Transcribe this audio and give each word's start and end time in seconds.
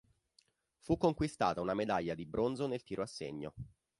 Fu 0.79 0.97
conquistata 0.97 1.61
una 1.61 1.75
medaglia 1.75 2.15
di 2.15 2.25
bronzo 2.25 2.65
nel 2.65 2.81
tiro 2.81 3.03
a 3.03 3.05
segno. 3.05 3.53